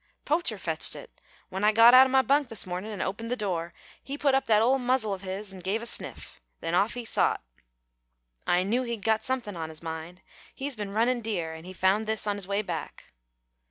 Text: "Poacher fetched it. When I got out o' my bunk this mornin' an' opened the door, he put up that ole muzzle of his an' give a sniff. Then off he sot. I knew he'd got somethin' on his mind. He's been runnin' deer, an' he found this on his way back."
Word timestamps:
"Poacher 0.25 0.57
fetched 0.57 0.95
it. 0.95 1.11
When 1.49 1.63
I 1.63 1.71
got 1.71 1.93
out 1.93 2.07
o' 2.07 2.09
my 2.09 2.23
bunk 2.23 2.49
this 2.49 2.65
mornin' 2.65 2.91
an' 2.91 3.03
opened 3.03 3.29
the 3.29 3.35
door, 3.35 3.71
he 4.01 4.17
put 4.17 4.33
up 4.33 4.45
that 4.45 4.59
ole 4.63 4.79
muzzle 4.79 5.13
of 5.13 5.21
his 5.21 5.53
an' 5.53 5.59
give 5.59 5.83
a 5.83 5.85
sniff. 5.85 6.41
Then 6.59 6.73
off 6.73 6.95
he 6.95 7.05
sot. 7.05 7.43
I 8.47 8.63
knew 8.63 8.81
he'd 8.81 9.03
got 9.05 9.23
somethin' 9.23 9.55
on 9.55 9.69
his 9.69 9.83
mind. 9.83 10.23
He's 10.55 10.75
been 10.75 10.89
runnin' 10.89 11.21
deer, 11.21 11.53
an' 11.53 11.65
he 11.65 11.73
found 11.73 12.07
this 12.07 12.25
on 12.25 12.35
his 12.37 12.47
way 12.47 12.63
back." 12.63 13.13